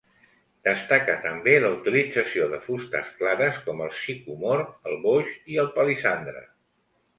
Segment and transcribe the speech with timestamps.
[0.67, 6.45] Destaca també la utilització de fustes clares com el sicòmor, el boix i el palissandre.